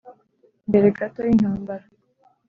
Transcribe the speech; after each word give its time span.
mbere 0.69 0.87
gato 0.97 1.19
y'intambara, 1.25 1.85